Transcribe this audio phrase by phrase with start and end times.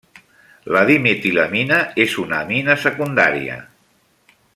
[0.75, 3.59] La dimetilamina és una amina secundària.